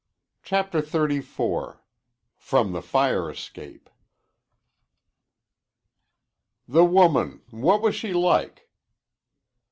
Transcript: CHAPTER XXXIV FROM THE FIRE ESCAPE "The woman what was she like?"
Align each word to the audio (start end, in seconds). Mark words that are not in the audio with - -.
CHAPTER 0.41 0.81
XXXIV 0.81 1.77
FROM 2.35 2.71
THE 2.71 2.81
FIRE 2.81 3.29
ESCAPE 3.29 3.87
"The 6.67 6.83
woman 6.85 7.43
what 7.51 7.83
was 7.83 7.93
she 7.93 8.11
like?" 8.11 8.67